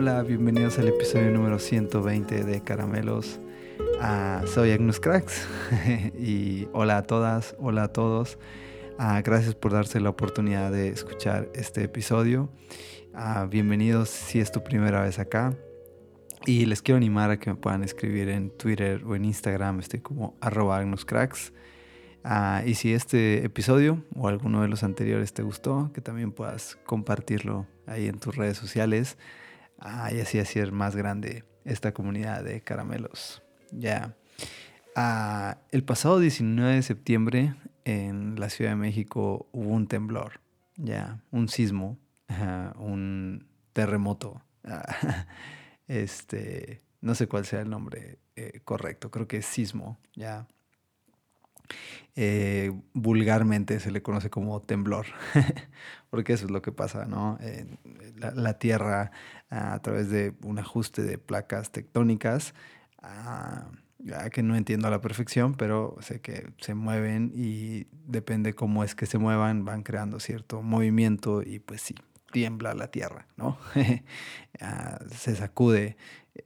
[0.00, 3.40] Hola, bienvenidos al episodio número 120 de Caramelos.
[4.00, 5.44] Ah, soy Agnus Cracks
[6.16, 8.38] y hola a todas, hola a todos.
[8.96, 12.48] Ah, gracias por darse la oportunidad de escuchar este episodio.
[13.12, 15.56] Ah, bienvenidos si es tu primera vez acá.
[16.46, 19.80] Y les quiero animar a que me puedan escribir en Twitter o en Instagram.
[19.80, 21.52] Estoy como arroba agnuscracks.
[22.64, 27.66] y si este episodio o alguno de los anteriores te gustó, que también puedas compartirlo
[27.84, 29.18] ahí en tus redes sociales
[29.78, 33.42] ah, y así hacer más grande esta comunidad de caramelos.
[33.70, 34.16] Ya.
[34.96, 37.54] Ah, el pasado 19 de septiembre
[37.84, 40.40] en la Ciudad de México hubo un temblor,
[40.76, 41.98] ya, un sismo,
[42.76, 44.42] un terremoto.
[45.88, 50.46] este, no sé cuál sea el nombre eh, correcto, creo que es sismo, ya.
[52.16, 55.06] Eh, vulgarmente se le conoce como temblor,
[56.10, 57.38] porque eso es lo que pasa, ¿no?
[58.16, 59.12] la, Tierra,
[59.50, 62.54] a través de un ajuste de placas tectónicas,
[64.32, 68.94] que no entiendo a la perfección, pero sé que se mueven y depende cómo es
[68.94, 71.94] que se muevan, van creando cierto movimiento y pues sí,
[72.32, 73.58] tiembla la tierra, ¿no?
[74.60, 75.96] Ah, se sacude,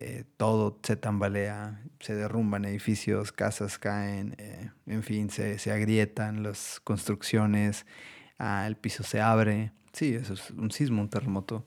[0.00, 6.42] eh, todo se tambalea, se derrumban edificios, casas caen, eh, en fin, se, se, agrietan
[6.42, 7.86] las construcciones,
[8.38, 9.72] ah, el piso se abre.
[9.92, 11.66] Sí, eso es un sismo, un terremoto.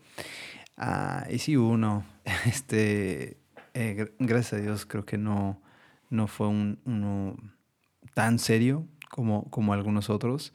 [0.77, 2.05] Ah, y sí, uno,
[2.45, 3.37] este,
[3.73, 5.61] eh, gracias a Dios, creo que no,
[6.09, 7.37] no fue un, uno
[8.13, 10.53] tan serio como, como algunos otros.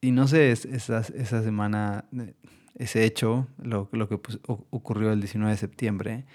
[0.00, 2.04] y no sé, esa, esa semana,
[2.74, 6.26] ese hecho, lo, lo que pues, ocurrió el 19 de septiembre,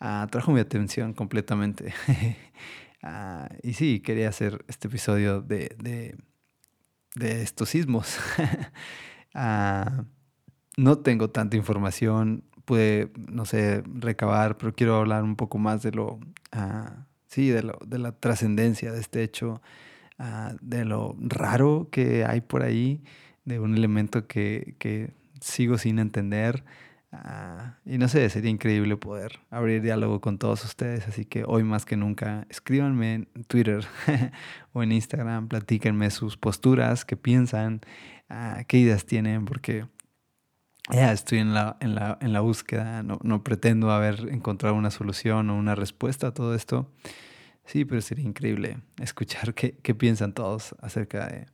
[0.00, 1.92] uh, trajo mi atención completamente.
[3.02, 6.16] uh, y sí, quería hacer este episodio de, de,
[7.14, 8.18] de estos sismos.
[9.34, 10.02] uh,
[10.76, 15.92] no tengo tanta información, pude, no sé, recabar, pero quiero hablar un poco más de
[15.92, 16.20] lo,
[17.26, 19.60] sí, de, lo, de la trascendencia de este hecho,
[20.60, 23.02] de lo raro que hay por ahí,
[23.44, 26.64] de un elemento que, que sigo sin entender.
[27.84, 31.06] y no sé, sería increíble poder abrir diálogo con todos ustedes.
[31.08, 33.84] Así que hoy más que nunca, escríbanme en Twitter
[34.72, 37.82] o en Instagram, platíquenme sus posturas, qué piensan,
[38.66, 39.86] qué ideas tienen, porque
[40.90, 44.90] ya estoy en la, en la, en la búsqueda, no, no, pretendo haber encontrado una
[44.90, 46.90] solución o una respuesta a todo esto.
[47.64, 51.46] Sí, pero sería increíble escuchar qué, qué piensan todos acerca de,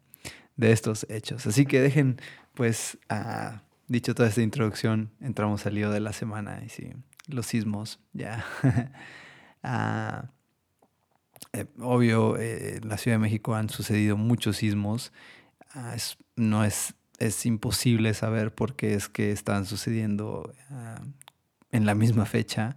[0.57, 1.47] de, estos hechos.
[1.47, 2.19] Así que dejen,
[2.55, 6.93] pues, uh, dicho toda esta introducción, entramos al lío de la semana y sí,
[7.27, 8.45] los sismos, ya.
[9.65, 10.29] uh,
[11.59, 15.13] eh, obvio, eh, en la Ciudad de México han sucedido muchos sismos.
[15.75, 21.05] Uh, es, no es es imposible saber por qué es que están sucediendo uh,
[21.73, 22.77] en la misma fecha.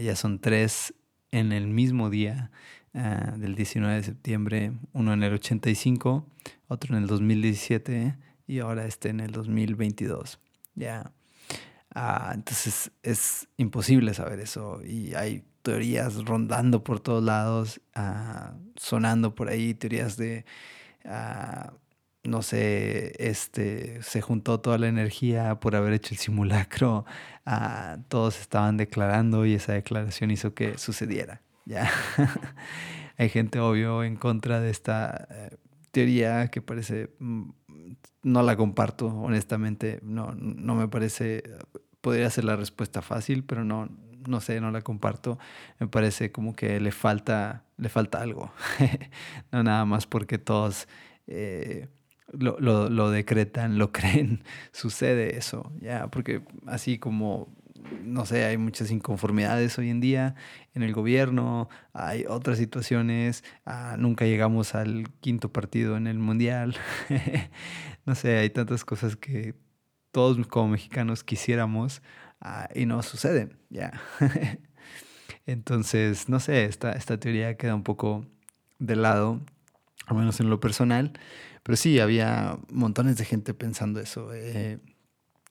[0.00, 0.94] Ya son tres
[1.32, 2.52] en el mismo día
[2.92, 6.24] del 19 de septiembre, uno en el 85,
[6.68, 8.14] otro en el 2017
[8.52, 10.38] y ahora este en el 2022.
[10.74, 11.12] Ya.
[12.32, 17.80] entonces es imposible saber eso y hay teorías rondando por todos lados,
[18.76, 20.44] sonando por ahí, teorías de
[22.24, 27.04] no sé, este, se juntó toda la energía por haber hecho el simulacro,
[27.46, 31.42] ah, todos estaban declarando y esa declaración hizo que sucediera.
[31.64, 31.90] ¿ya?
[33.18, 35.56] Hay gente, obvio, en contra de esta eh,
[35.90, 37.50] teoría que parece, mm,
[38.22, 41.42] no la comparto, honestamente, no, no me parece,
[42.00, 43.88] podría ser la respuesta fácil, pero no,
[44.26, 45.38] no sé, no la comparto.
[45.78, 48.52] Me parece como que le falta, le falta algo.
[49.52, 50.88] no nada más porque todos...
[51.26, 51.88] Eh,
[52.32, 54.42] lo, lo, lo, decretan, lo creen,
[54.72, 57.48] sucede eso, ya, porque así como,
[58.04, 60.34] no sé, hay muchas inconformidades hoy en día
[60.74, 66.76] en el gobierno, hay otras situaciones, ah, nunca llegamos al quinto partido en el mundial,
[68.06, 69.54] no sé, hay tantas cosas que
[70.10, 72.02] todos como mexicanos quisiéramos
[72.40, 73.92] ah, y no suceden, ya.
[75.46, 78.26] Entonces, no sé, esta, esta teoría queda un poco
[78.78, 79.40] de lado,
[80.06, 81.12] al menos en lo personal.
[81.62, 84.32] Pero sí, había montones de gente pensando eso.
[84.34, 84.78] Eh,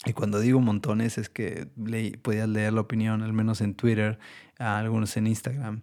[0.05, 4.17] y cuando digo montones es que le, podías leer la opinión, al menos en Twitter,
[4.57, 5.81] a algunos en Instagram,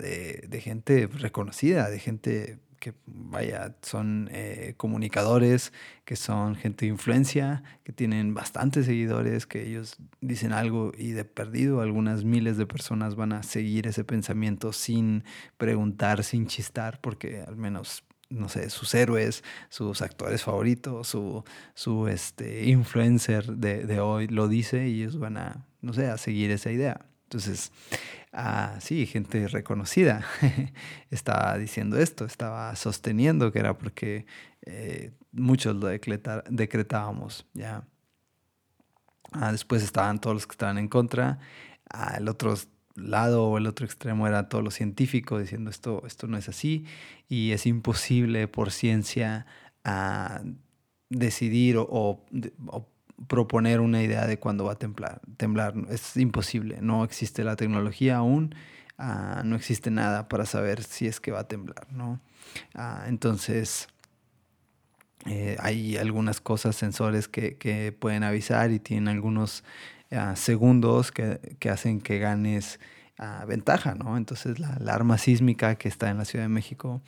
[0.00, 5.72] de, de, gente reconocida, de gente que, vaya, son eh, comunicadores,
[6.04, 11.24] que son gente de influencia, que tienen bastantes seguidores, que ellos dicen algo y de
[11.24, 15.24] perdido algunas miles de personas van a seguir ese pensamiento sin
[15.58, 18.02] preguntar, sin chistar, porque al menos
[18.32, 21.44] no sé, sus héroes, sus actores favoritos, su,
[21.74, 26.18] su este, influencer de, de, hoy lo dice y ellos van a, no sé, a
[26.18, 27.06] seguir esa idea.
[27.24, 27.72] Entonces,
[28.32, 30.24] ah, sí, gente reconocida
[31.10, 34.26] estaba diciendo esto, estaba sosteniendo que era porque
[34.62, 37.84] eh, muchos lo decretábamos, ¿ya?
[39.32, 41.38] Ah, después estaban todos los que estaban en contra,
[41.90, 42.54] ah, el otro
[42.94, 46.84] lado o el otro extremo era todo lo científico diciendo esto, esto no es así
[47.28, 49.46] y es imposible por ciencia
[49.84, 50.42] ah,
[51.08, 52.24] decidir o,
[53.28, 55.74] proponer una idea de cuándo va a temblar, temblar.
[55.90, 58.54] Es imposible, no existe la tecnología aún,
[58.98, 61.86] ah, no existe nada para saber si es que va a temblar.
[61.92, 62.20] ¿no?
[62.74, 63.88] Ah, entonces,
[65.26, 69.62] eh, hay algunas cosas, sensores que, que, pueden avisar y tienen algunos
[70.34, 72.78] segundos que, que, hacen que ganes
[73.46, 74.16] ventaja, ¿no?
[74.16, 77.02] Entonces la alarma sísmica que está en la Ciudad de México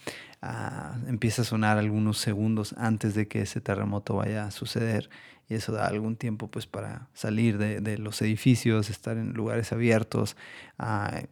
[1.09, 5.09] empieza a sonar algunos segundos antes de que ese terremoto vaya a suceder
[5.49, 10.37] y eso da algún tiempo pues para salir de, los edificios, estar en lugares abiertos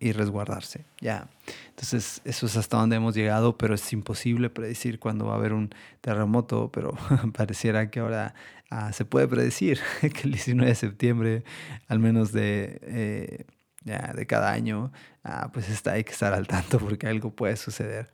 [0.00, 1.28] y resguardarse, ya.
[1.70, 5.52] Entonces eso es hasta donde hemos llegado, pero es imposible predecir cuándo va a haber
[5.52, 5.70] un
[6.00, 6.94] terremoto, pero
[7.36, 8.34] pareciera que ahora
[8.92, 11.44] se puede predecir que el 19 de septiembre,
[11.88, 12.80] al menos de...
[12.82, 13.44] Eh,
[13.84, 14.92] de cada año,
[15.24, 18.12] ah, pues está, hay que estar al tanto porque algo puede suceder.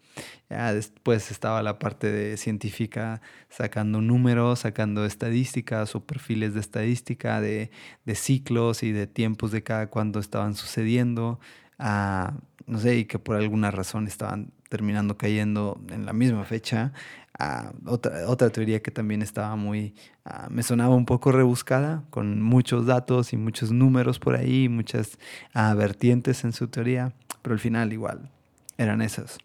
[0.51, 7.41] Ya después estaba la parte de científica sacando números, sacando estadísticas o perfiles de estadística
[7.41, 7.71] de,
[8.05, 11.39] de ciclos y de tiempos de cada cuando estaban sucediendo.
[11.79, 12.35] Ah,
[12.67, 16.93] no sé, y que por alguna razón estaban terminando cayendo en la misma fecha.
[17.39, 19.95] Ah, otra, otra teoría que también estaba muy,
[20.25, 25.19] ah, me sonaba un poco rebuscada, con muchos datos y muchos números por ahí, muchas
[25.55, 27.13] ah, vertientes en su teoría,
[27.43, 28.31] pero al final igual
[28.77, 29.39] eran esas.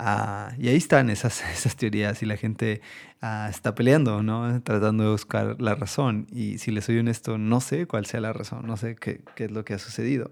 [0.00, 2.80] Ah, y ahí están esas, esas teorías y la gente
[3.20, 4.62] ah, está peleando, ¿no?
[4.62, 6.28] Tratando de buscar la razón.
[6.30, 9.46] Y si les soy honesto, no sé cuál sea la razón, no sé qué, qué
[9.46, 10.30] es lo que ha sucedido.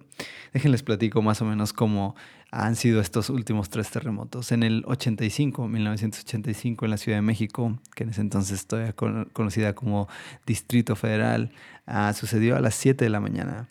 [0.52, 2.14] Déjenles platico más o menos cómo
[2.52, 4.52] han sido estos últimos tres terremotos.
[4.52, 9.74] En el 85, 1985, en la Ciudad de México, que en ese entonces todavía conocida
[9.74, 10.08] como
[10.46, 11.50] Distrito Federal,
[11.86, 13.68] ah, sucedió a las 7 de la mañana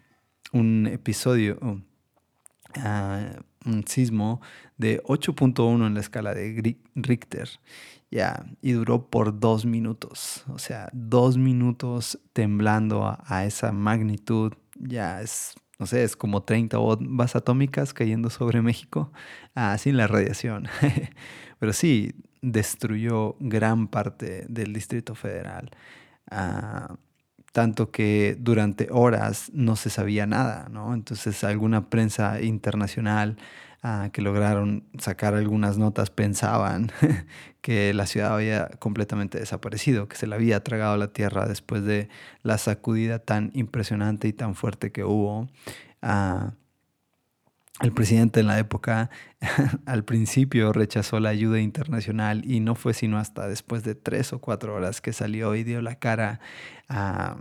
[0.51, 1.57] un episodio,
[3.65, 4.41] un sismo
[4.77, 7.49] de 8.1 en la escala de Richter.
[8.11, 10.43] Ya, y duró por dos minutos.
[10.49, 14.53] O sea, dos minutos temblando a, esa magnitud.
[14.79, 19.11] Ya es, no sé, es como 30 bombas atómicas cayendo sobre México,
[19.55, 20.67] ah, sin la radiación.
[21.59, 25.71] Pero sí, destruyó gran parte del Distrito Federal.
[26.29, 26.95] Ah,
[27.55, 30.93] tanto que durante horas no se sabía nada, ¿no?
[30.93, 33.37] Entonces alguna prensa internacional
[33.81, 36.91] ah, que lograron sacar algunas notas pensaban
[37.61, 42.09] que la ciudad había completamente desaparecido, que se la había tragado la tierra después de
[42.43, 45.47] la sacudida tan impresionante y tan fuerte que hubo.
[46.01, 46.55] Ah,
[47.81, 49.09] el presidente en la época
[49.85, 54.39] al principio rechazó la ayuda internacional y no fue sino hasta después de tres o
[54.39, 56.41] cuatro horas que salió y dio la cara
[56.89, 57.37] a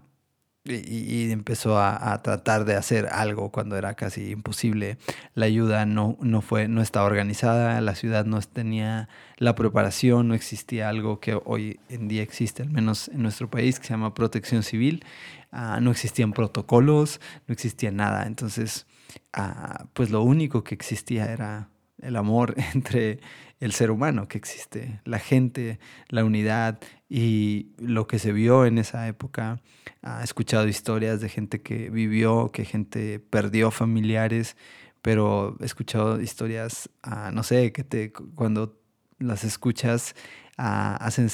[0.66, 4.96] y, empezó a, tratar de hacer algo cuando era casi imposible.
[5.34, 10.34] La ayuda no, no, fue, no estaba organizada, la ciudad no tenía la preparación, no
[10.34, 14.14] existía algo que hoy en día existe, al menos en nuestro país, que se llama
[14.14, 15.04] protección civil.
[15.52, 18.26] Ah, no existían protocolos, no existía nada.
[18.26, 18.86] Entonces,
[19.32, 21.68] ah, pues lo único que existía era
[22.00, 23.20] el amor entre
[23.60, 28.78] el ser humano que existe, la gente, la unidad y lo que se vio en
[28.78, 29.60] esa época.
[30.02, 34.56] Ha escuchado historias de gente que vivió, que gente perdió familiares,
[35.00, 38.78] pero he escuchado historias, ah, no sé, que te, cuando
[39.18, 40.14] las escuchas
[40.58, 41.30] ah, hacen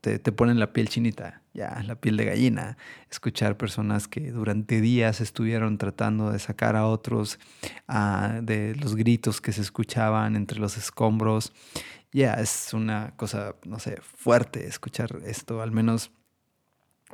[0.00, 2.76] te, ponen la piel chinita, ya, la piel de gallina.
[3.10, 7.38] Escuchar personas que durante días estuvieron tratando de sacar a otros
[7.88, 11.52] ah, de los gritos que se escuchaban entre los escombros.
[12.12, 16.12] Ya, es una cosa, no sé, fuerte escuchar esto, al menos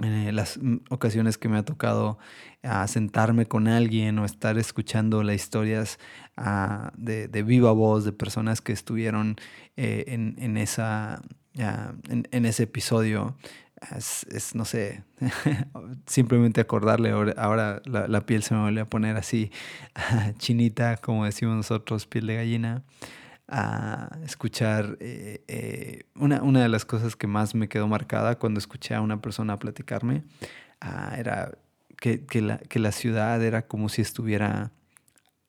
[0.01, 0.59] en las
[0.89, 2.19] ocasiones que me ha tocado
[2.63, 5.99] ah, sentarme con alguien o estar escuchando las historias
[6.37, 9.37] ah, de, viva voz de personas que estuvieron
[9.77, 11.23] eh, en, en, esa,
[11.55, 13.37] en, ese episodio.
[13.91, 15.03] Es, no sé,
[16.07, 19.51] simplemente acordarle, ahora, la, la, piel se me vuelve a poner así
[20.39, 22.85] chinita, como decimos nosotros, piel de gallina,
[23.49, 24.97] a escuchar.
[25.01, 29.01] Eh, eh, una, una, de las cosas que más me quedó marcada cuando escuché a
[29.01, 30.25] una persona platicarme
[30.81, 31.53] ah, era
[31.99, 34.73] que, que, la, que, la, ciudad era como si estuviera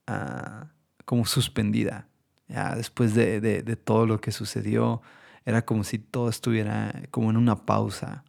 [0.08, 0.68] ah,
[1.06, 2.08] como suspendida
[2.48, 5.02] Ya, después de, de, todo lo que sucedió,
[5.46, 8.24] era como si todo estuviera como en una pausa.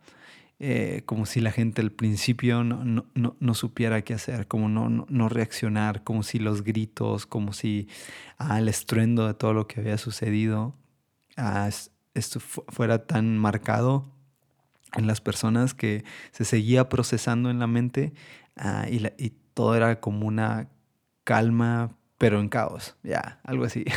[0.60, 4.88] Eh, como si la gente al principio no, no, no, supiera qué hacer, como no,
[4.88, 7.88] no, reaccionar, como si los gritos, como si
[8.38, 10.72] ah, el estruendo de todo lo que había sucedido
[11.36, 11.68] ah,
[12.14, 14.06] esto fuera tan marcado
[14.96, 18.12] en las personas que se seguía procesando en la mente
[18.56, 20.68] ah, y, y todo era como una
[21.24, 21.90] calma
[22.24, 23.84] pero en caos, ya, algo así.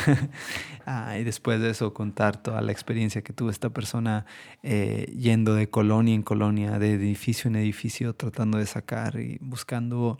[0.90, 4.24] Ah, y después de eso contar toda la experiencia que tuvo esta persona
[4.62, 10.18] eh, yendo de colonia en colonia, de edificio en edificio, tratando de sacar y buscando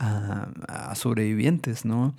[0.00, 2.16] a, sobrevivientes, ¿no?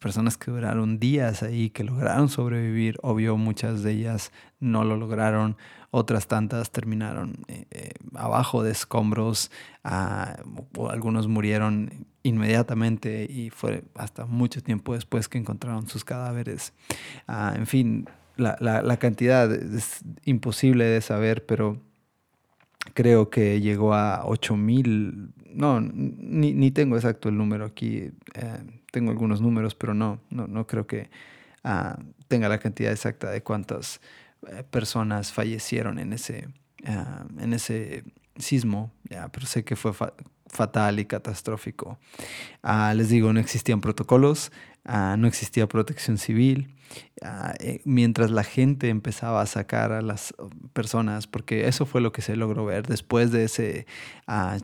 [0.00, 2.96] Personas que duraron días ahí, que lograron sobrevivir.
[3.02, 5.58] Obvio, muchas de ellas no lo lograron,
[5.90, 9.50] otras tantas terminaron eh, eh, abajo de escombros,
[9.84, 10.38] ah,
[10.78, 16.72] o algunos murieron inmediatamente y fue hasta mucho tiempo después que encontraron sus cadáveres.
[17.26, 21.80] Ah, en fin, la, la cantidad es imposible de saber, pero
[22.94, 28.58] creo que llegó a 8000, no, ni, ni, tengo exacto el número aquí, eh,
[28.90, 31.10] tengo algunos números, pero no, no, no creo que
[31.64, 31.98] ah,
[32.28, 34.00] tenga la cantidad exacta de cuántas
[34.48, 36.48] eh, personas fallecieron en ese,
[36.86, 38.04] ah, en ese
[38.36, 39.92] sismo, ya, pero sé que fue
[40.52, 41.98] fatal y catastrófico.
[42.62, 44.52] Ah, les digo, no existían protocolos,
[44.84, 46.74] Ah, no existía protección civil,
[47.22, 50.34] ah, eh, mientras la gente empezaba a sacar a las
[50.72, 53.86] personas, porque eso fue lo que se logró ver después de ese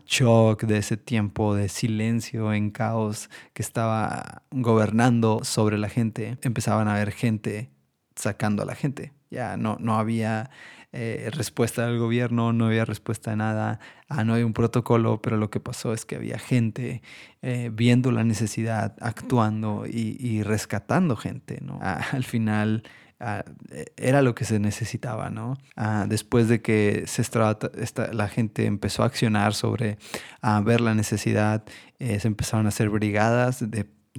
[0.05, 6.89] shock, de ese tiempo de silencio en caos que estaba gobernando sobre la gente, empezaban
[6.89, 7.71] a haber gente
[8.15, 9.13] sacando a la gente.
[9.31, 10.49] Ya no, no había
[10.91, 15.37] eh, respuesta del gobierno, no había respuesta de nada, ah, no hay un protocolo, pero
[15.37, 17.03] lo que pasó es que había gente
[17.43, 21.79] eh, viendo la necesidad, actuando y, rescatando gente, ¿no?
[21.81, 22.83] Ah, al final...
[23.21, 23.43] Ah,
[23.97, 25.57] era lo que se necesitaba, ¿no?
[26.07, 27.21] después de que se
[28.13, 29.97] la gente empezó a accionar sobre
[30.63, 31.65] ver la necesidad,
[31.99, 33.69] eh, se empezaron a hacer brigadas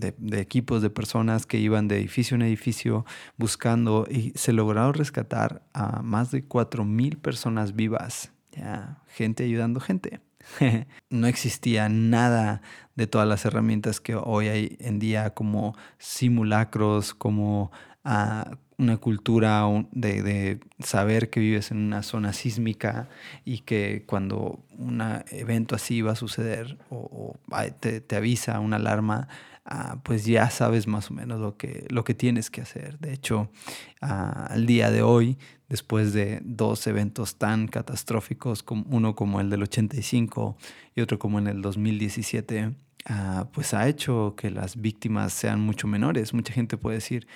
[0.00, 3.04] de de, equipos de personas que iban de edificio en edificio
[3.36, 10.20] buscando y se lograron rescatar a más de 4.000 personas vivas, ya, gente ayudando gente.
[11.10, 12.62] no existía nada
[12.96, 17.70] de todas las herramientas que hoy hay en día como simulacros, como
[18.04, 23.08] ah, una cultura de, saber que vives en una zona sísmica
[23.44, 27.36] y que cuando un evento así va a suceder o,
[27.80, 29.28] te, avisa una alarma,
[29.72, 32.98] Ah, pues ya sabes más o menos lo que, lo que tienes que hacer.
[32.98, 33.52] De hecho,
[34.00, 39.48] ah, al día de hoy, después de dos eventos tan catastróficos, como uno como el
[39.48, 40.56] del 85
[40.96, 42.74] y otro como en el 2017,
[43.06, 46.34] ah, pues ha hecho que las víctimas sean mucho menores.
[46.34, 47.28] Mucha gente puede decir,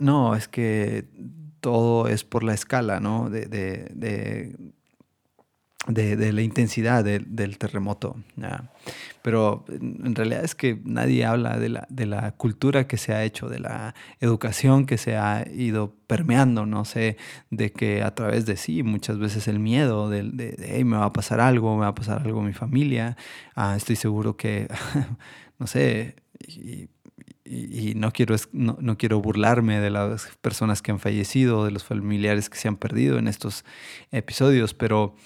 [0.00, 1.06] no, es que
[1.60, 3.30] todo es por la escala, ¿no?
[3.30, 4.56] de, de de,
[5.86, 8.16] la intensidad del terremoto.
[9.22, 13.24] Pero en realidad es que nadie habla de la, de la, cultura que se ha
[13.24, 17.16] hecho, de la educación que se ha ido permeando, no sé,
[17.50, 21.12] de que a través de sí, muchas veces el miedo de, de, me va a
[21.12, 23.16] pasar algo, me va a pasar algo a mi familia,
[23.54, 24.68] ah, estoy seguro que,
[25.58, 26.16] no sé,
[27.52, 31.82] y, no, quiero, no, no, quiero burlarme de las personas que han fallecido, de los
[31.82, 33.64] familiares que se han perdido en estos
[34.12, 35.16] episodios, pero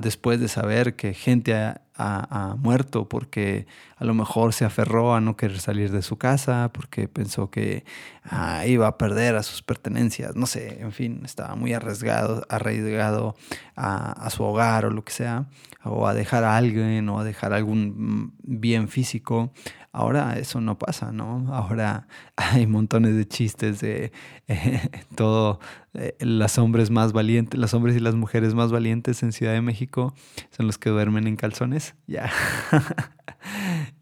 [0.00, 5.36] después de saber que gente ha, muerto porque a lo mejor se aferró a no
[5.36, 7.84] querer salir de su casa, porque pensó que
[8.24, 13.36] ah, iba a perder a sus pertenencias, no sé, en fin, estaba muy arriesgado, arraigado
[13.76, 15.44] a, a su hogar o lo que sea,
[15.84, 19.52] o a dejar a alguien o a dejar algún bien físico.
[19.92, 21.52] Ahora eso no pasa, ¿no?
[21.52, 22.06] Ahora
[22.36, 24.12] hay montones de chistes de
[25.16, 25.58] todo,
[25.94, 29.62] eh, los hombres más valientes, los hombres y las mujeres más valientes en Ciudad de
[29.62, 30.14] México
[30.50, 32.30] son los que duermen en calzones, ya.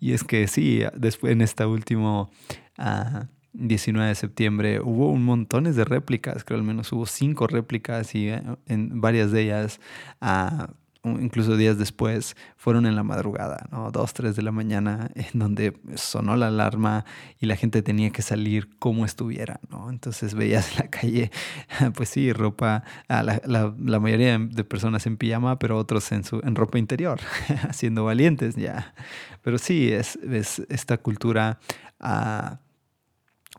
[0.00, 2.30] y es que sí, después en esta último...
[3.54, 8.14] 19 ah, de septiembre hubo un montones de réplicas, creo al menos hubo cinco réplicas
[8.14, 9.80] y eh, en varias de ellas
[10.22, 10.72] uh,
[11.04, 13.90] incluso días después, fueron en la madrugada, ¿no?
[13.90, 17.04] Dos, tres de la mañana, en donde sonó la alarma
[17.40, 19.90] y la gente tenía que salir como estuviera, ¿no?
[19.90, 21.30] Entonces veías la calle,
[21.94, 26.54] pues sí, ropa, la, la, mayoría de personas en pijama, pero otros en, su, en
[26.54, 27.20] ropa interior,
[27.72, 28.94] siendo valientes ya.
[29.42, 31.58] Pero sí, es, es esta cultura
[32.00, 32.58] ah,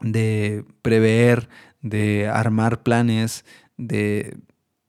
[0.02, 1.50] de prever,
[1.82, 3.46] de armar planes,
[3.78, 4.38] de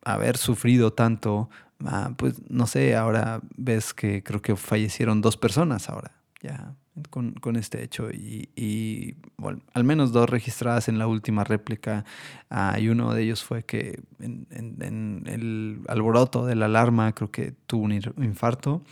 [0.03, 1.51] haber sufrido tanto
[1.87, 6.75] Ah, pues no sé, ahora ves que creo que fallecieron dos personas ahora, ya
[7.09, 12.05] con, este hecho y, bueno, al menos dos registradas en la última réplica.
[12.51, 17.31] Ah, y uno de ellos fue que en, en, el alboroto de la alarma creo
[17.31, 18.83] que tuvo un infarto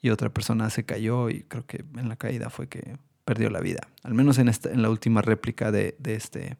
[0.00, 2.96] y otra persona se cayó y creo que en la caída fue que
[3.28, 6.56] perdió la vida, al menos en, esta, en la última réplica de, este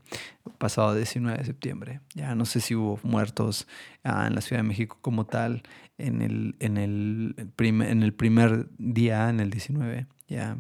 [0.58, 2.00] pasado 19 de septiembre.
[2.14, 3.66] Ya no sé si hubo muertos
[4.04, 5.62] ah, en la Ciudad de México como tal
[5.96, 10.58] en el, en el, en el primer día, en el 19, ya.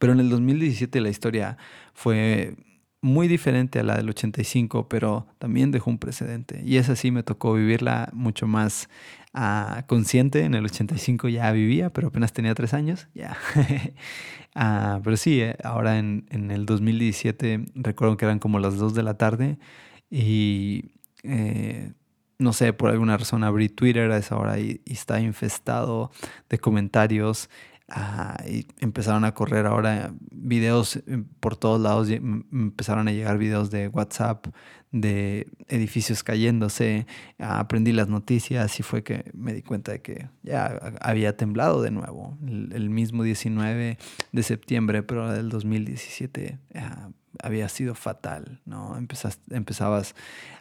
[0.00, 1.56] Pero en el 2017 la historia
[1.94, 2.56] fue
[3.02, 6.62] muy diferente a la del 85, pero también dejó un precedente.
[6.64, 8.88] Y esa sí me tocó vivirla mucho más
[9.34, 10.44] uh, consciente.
[10.44, 13.08] En el 85 ya vivía, pero apenas tenía tres años.
[13.14, 13.36] Ya.
[14.54, 18.94] uh, pero sí, eh, ahora en, en, el 2017 recuerdo que eran como las 2
[18.94, 19.58] de la tarde
[20.10, 20.92] y
[21.22, 21.92] eh,
[22.38, 26.10] no sé, por alguna razón abrí Twitter a esa hora y está infestado
[26.48, 27.50] de comentarios
[27.92, 33.72] Ah, y empezaron a correr ahora videos eh, por todos lados, empezaron a llegar videos
[33.72, 34.46] de WhatsApp,
[34.92, 37.08] de edificios cayéndose,
[37.40, 40.66] ah, aprendí las noticias y fue que me di cuenta de que ya
[41.00, 43.98] había temblado de nuevo, el, mismo 19
[44.30, 47.10] de septiembre, pero del 2017 ah,
[47.42, 48.96] había sido fatal, ¿no?
[49.50, 50.14] empezabas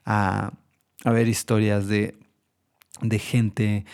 [0.04, 0.54] a,
[1.06, 2.16] a, ver historias de,
[3.02, 3.86] de gente,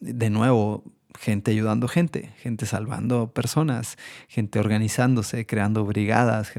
[0.00, 0.84] de nuevo,
[1.18, 3.96] gente ayudando gente, gente salvando personas,
[4.28, 6.52] gente organizándose, creando brigadas,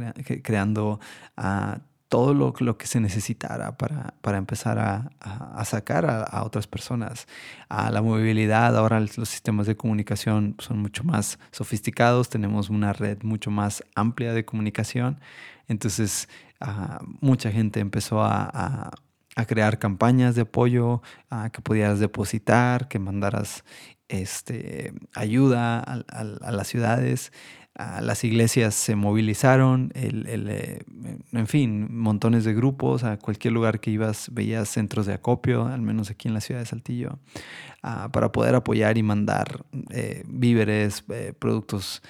[0.43, 0.99] creando
[1.37, 1.79] uh,
[2.09, 7.27] todo lo, lo, que se necesitara para, para empezar a, a, sacar a, otras personas.
[7.69, 13.23] A la movilidad, ahora los sistemas de comunicación son mucho más sofisticados, tenemos una red
[13.23, 15.19] mucho más amplia de comunicación,
[15.67, 16.29] entonces
[16.61, 18.91] uh, mucha gente empezó a,
[19.35, 23.63] a crear campañas de apoyo, a que pudieras depositar, que mandaras
[24.13, 27.33] este, ayuda a, las ciudades,
[27.73, 30.83] a las iglesias se movilizaron, el, eh,
[31.31, 35.81] en fin, montones de grupos, a cualquier lugar que ibas veías centros de acopio, al
[35.81, 37.17] menos aquí en la ciudad de Saltillo,
[37.81, 42.01] ah, para poder apoyar y mandar eh, víveres, eh, productos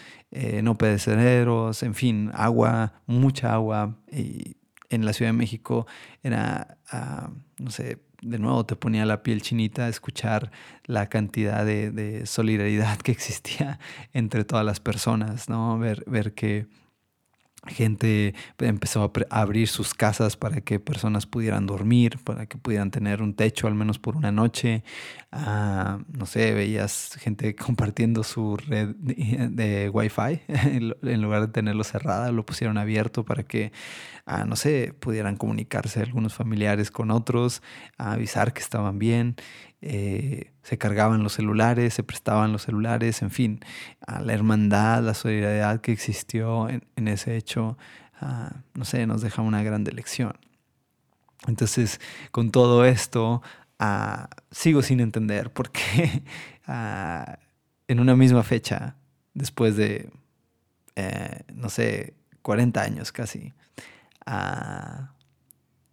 [0.64, 4.00] no perecederos, en fin, agua, mucha agua.
[4.12, 4.58] Y
[4.90, 5.86] en la Ciudad de México
[6.24, 10.52] era, ah, no sé, de nuevo te ponía la piel chinita escuchar
[10.86, 13.80] la cantidad de, solidaridad que existía
[14.14, 15.78] entre todas las personas, ¿no?
[15.78, 16.68] Ver, ver que
[17.68, 23.22] gente empezó a abrir sus casas para que personas pudieran dormir, para que pudieran tener
[23.22, 24.84] un techo al menos por una noche.
[25.32, 32.32] Ah, no sé, veías gente compartiendo su red de, Wi-Fi en lugar de tenerlo cerrada,
[32.32, 33.72] lo pusieron abierto para que,
[34.26, 37.62] ah, no sé, pudieran comunicarse algunos familiares con otros,
[37.98, 39.36] avisar que estaban bien.
[39.82, 43.60] Eh, se cargaban los celulares, se prestaban los celulares, en fin,
[44.06, 47.78] a la hermandad, la solidaridad que existió en, ese hecho,
[48.22, 50.38] ah, no sé, nos deja una gran lección.
[51.48, 52.00] Entonces,
[52.32, 53.42] con todo esto,
[54.52, 56.24] sigo sin entender por qué
[57.88, 58.96] en una misma fecha,
[59.34, 60.10] después de,
[60.96, 63.54] eh, no sé, 40 años casi,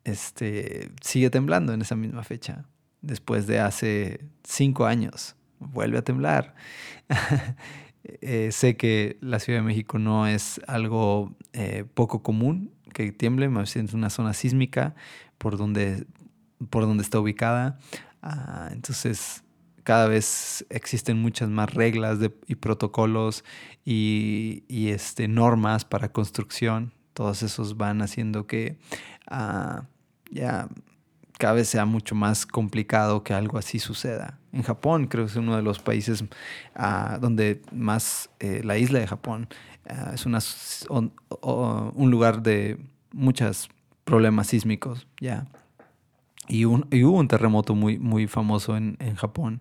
[0.05, 2.65] este, sigue temblando en esa misma fecha
[3.03, 5.37] después de hace cinco años.
[5.59, 6.55] Vuelve a temblar.
[8.23, 13.51] Eh, sé que la Ciudad de México no es algo eh, poco común que tiemble,
[13.51, 14.95] más es una zona sísmica
[15.37, 16.07] por donde,
[16.71, 17.79] por donde está ubicada.
[18.23, 19.45] Ah, entonces,
[19.85, 23.45] cada vez existen muchas más reglas y protocolos
[23.85, 26.93] y, este, normas para construcción.
[27.21, 28.79] Todos esos van haciendo que
[29.27, 29.83] ah,
[30.31, 30.69] ya
[31.39, 34.39] cada vez sea mucho más complicado que algo así suceda.
[34.55, 36.25] En Japón creo que es uno de los países
[36.75, 39.49] ah, donde más eh, la isla de Japón
[39.87, 40.39] ah, es una,
[40.89, 42.79] un lugar de
[43.13, 43.69] muchos
[44.05, 45.47] problemas sísmicos, ya.
[46.49, 49.61] Y, hubo un terremoto muy, muy famoso en, Japón.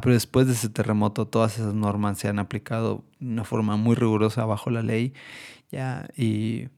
[0.00, 3.94] Pero después de ese terremoto todas esas normas se han aplicado de una forma muy
[3.94, 5.12] rigurosa bajo la ley.
[5.70, 6.68] Ya, y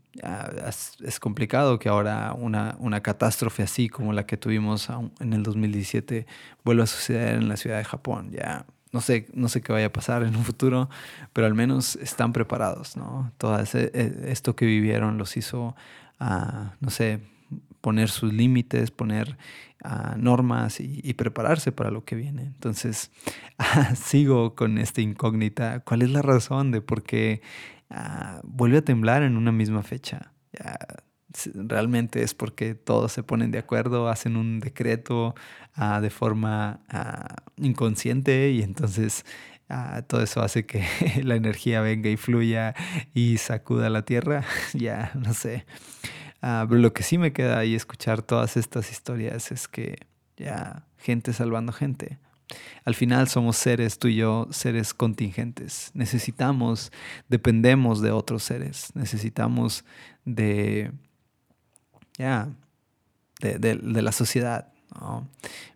[1.04, 4.88] es, complicado que ahora una, una, catástrofe así como la que tuvimos
[5.20, 6.26] en el 2017
[6.64, 8.30] vuelva a suceder en la ciudad de Japón.
[8.32, 10.90] Ya no sé, no sé qué vaya a pasar en un futuro,
[11.32, 13.32] pero al menos están preparados, ¿no?
[13.38, 15.76] Todo e, esto que vivieron los hizo,
[16.18, 17.20] a no sé,
[17.80, 19.36] poner sus límites, poner
[20.16, 22.42] normas y, prepararse para lo que viene.
[22.42, 23.10] Entonces,
[23.96, 25.80] sigo con esta incógnita.
[25.80, 27.40] ¿Cuál es la razón de por qué
[27.90, 30.32] Ah, vuelve a temblar en una misma fecha.
[31.54, 35.34] realmente es porque todos se ponen de acuerdo, hacen un decreto
[35.74, 39.24] ah, de forma ah, inconsciente y entonces
[40.08, 40.84] todo eso hace que
[41.22, 42.74] la energía venga y fluya
[43.14, 45.66] y sacuda la tierra, ya no sé.
[46.40, 49.98] Pero lo que sí me queda ahí escuchar todas estas historias es que
[50.36, 52.18] ya gente salvando gente.
[52.84, 55.90] Al final somos seres, tú y yo, seres contingentes.
[55.94, 56.92] Necesitamos,
[57.28, 58.90] dependemos de otros seres.
[58.94, 59.84] Necesitamos
[60.24, 60.92] de,
[62.16, 62.48] ya,
[63.40, 64.72] de, la sociedad.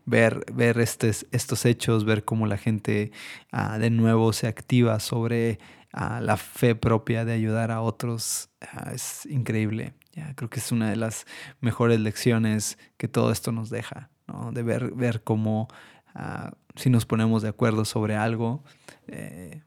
[0.06, 3.12] Ver, ver estos hechos, ver cómo la gente
[3.52, 5.58] ah, de nuevo se activa sobre
[5.92, 9.94] ah, la fe propia de ayudar a otros, ah, es increíble.
[10.36, 11.26] Creo que es una de las
[11.60, 14.10] mejores lecciones que todo esto nos deja,
[14.52, 15.68] de ver, ver cómo
[16.74, 18.64] si nos ponemos de acuerdo sobre algo,
[19.06, 19.62] eh,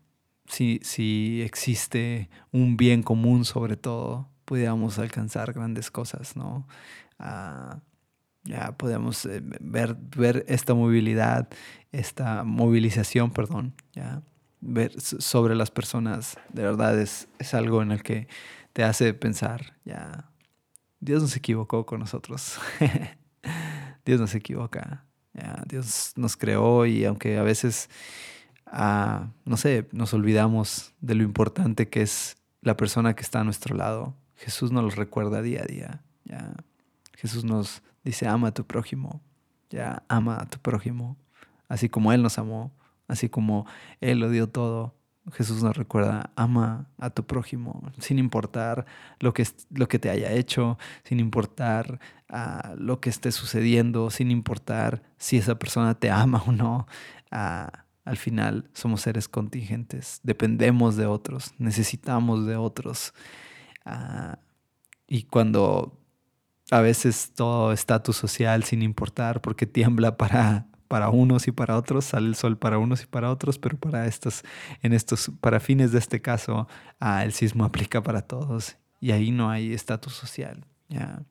[0.48, 6.68] si, si existe un bien común sobre todo, pudiéramos alcanzar grandes cosas, ¿no?
[8.44, 11.50] ya podemos eh, ver, ver esta movilidad,
[11.92, 14.22] esta movilización, perdón, ya
[14.62, 18.28] ver sobre las personas, de verdad es, es algo en el que
[18.74, 20.32] te hace pensar, ya,
[21.00, 22.60] Dios no se equivocó con nosotros,
[24.06, 25.06] Dios no se equivoca,
[25.68, 27.90] Dios nos creó y aunque a veces,
[28.66, 33.44] ah, no sé, nos olvidamos de lo importante que es la persona que está a
[33.44, 36.54] nuestro lado, Jesús nos lo recuerda día a día, ya,
[37.14, 39.22] Jesús nos dice, ama a tu prójimo,
[39.70, 41.18] ya, ama a tu prójimo,
[41.68, 42.72] así como Él nos amó,
[43.08, 43.66] así como
[44.02, 44.97] Él lo dio todo.
[45.32, 48.86] Jesús nos recuerda, ama a tu prójimo, sin importar
[49.20, 54.32] lo que, lo que te haya hecho, sin importar ah, lo que esté sucediendo, sin
[54.32, 56.88] importar si esa persona te ama o no.
[57.32, 63.14] Ah, al final somos seres contingentes, dependemos de otros, necesitamos de otros.
[63.86, 64.40] Ah,
[65.08, 66.00] y cuando
[66.72, 72.06] a veces todo estatus social sin importar porque tiembla para, para unos y para otros,
[72.06, 74.44] sale el sol para unos y para otros, pero para estos,
[74.82, 76.68] en estos, para fines de este caso,
[77.00, 81.24] ah, el sismo aplica para todos y ahí no hay estatus social, ¿ya?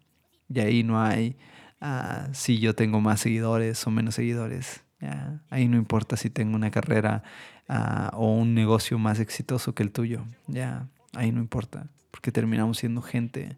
[0.48, 1.36] y ahí no hay
[1.80, 5.42] ah, si yo tengo más seguidores o menos seguidores, ¿ya?
[5.50, 7.22] ahí no importa si tengo una carrera
[7.68, 12.78] ah, o un negocio más exitoso que el tuyo, ya, ahí no importa, porque terminamos
[12.78, 13.56] siendo gente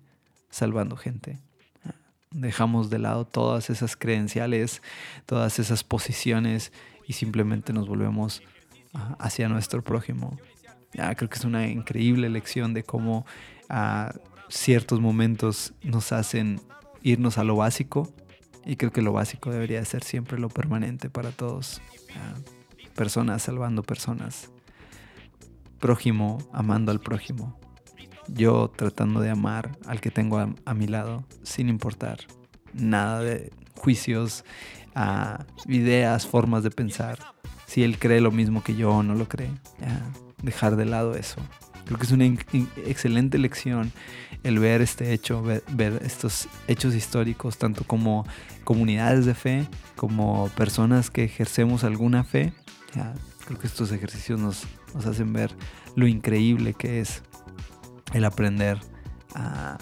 [0.51, 1.41] salvando gente
[2.31, 4.83] dejamos de lado todas esas credenciales,
[5.27, 6.73] todas esas posiciones
[7.07, 8.43] y simplemente nos volvemos
[8.95, 10.39] ah, hacia nuestro prójimo.
[10.93, 13.27] Creo que es una increíble lección de cómo
[13.69, 14.15] ah,
[14.49, 16.61] ciertos momentos nos hacen
[17.03, 18.13] irnos a lo básico
[18.65, 21.81] y creo que lo básico debería ser siempre lo permanente para todos.
[22.95, 24.51] personas salvando personas.
[25.79, 27.59] Prójimo amando al prójimo
[28.29, 32.19] yo tratando de amar al que tengo a, mi lado, sin importar
[32.73, 34.45] nada de juicios,
[34.95, 37.19] a ideas, formas de pensar.
[37.67, 39.51] Si él cree lo mismo que yo o no lo cree,
[40.43, 41.37] dejar de lado eso.
[41.85, 42.27] Creo que es una
[42.87, 43.93] excelente lección
[44.43, 48.27] el ver este hecho, ver, estos hechos históricos, tanto como
[48.65, 52.53] comunidades de fe, como personas que ejercemos alguna fe.
[53.47, 54.67] creo que estos ejercicios nos
[55.07, 55.51] hacen ver
[55.97, 57.23] lo increíble que es
[58.13, 58.79] el aprender
[59.35, 59.79] a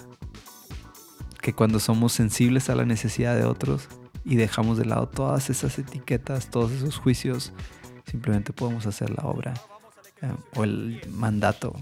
[1.40, 3.88] que cuando somos sensibles a la necesidad de otros
[4.24, 7.52] y dejamos de lado todas esas etiquetas, todos esos juicios,
[8.04, 9.54] simplemente podemos hacer la obra
[10.22, 11.72] eh, o el mandato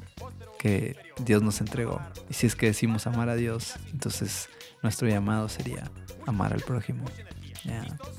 [0.59, 2.01] que Dios nos entregó.
[2.29, 4.51] Y si es que decimos amar a Dios, entonces
[4.83, 5.91] nuestro llamado sería
[6.27, 7.05] amar al prójimo.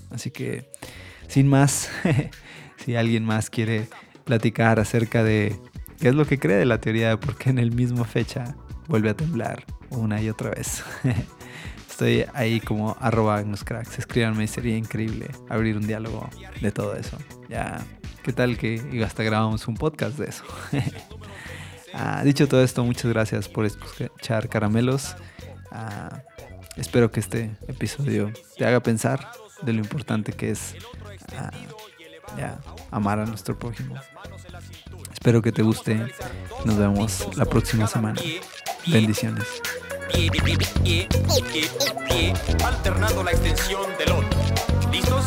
[0.10, 0.72] Así que,
[1.28, 1.90] sin más,
[2.84, 3.88] si alguien más quiere
[4.24, 5.60] platicar acerca de
[5.99, 8.55] ¿Qué es lo que cree de la teoría de por qué en el mismo fecha
[8.88, 10.84] vuelve a temblar una y otra vez?
[11.89, 13.99] Estoy ahí como arroba cracks.
[13.99, 16.29] Escríbanme, sería increíble abrir un diálogo
[16.60, 17.17] de todo eso.
[17.47, 17.81] Ya,
[18.23, 20.43] ¿qué tal que hasta grabamos un podcast de eso?
[21.97, 25.15] Ah, dicho todo esto, muchas gracias por escuchar Caramelos.
[25.71, 26.23] Ah,
[26.75, 29.31] espero que este episodio te haga pensar
[29.62, 30.75] de lo importante que es
[31.38, 31.51] ah,
[32.91, 33.95] amar a nuestro prójimo.
[35.26, 36.06] Espero que te guste.
[36.66, 38.22] Nos vemos la próxima semana.
[38.86, 39.48] Bendiciones.
[44.92, 45.26] ¿Listos?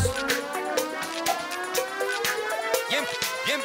[2.89, 3.03] Bien,
[3.45, 3.59] bien.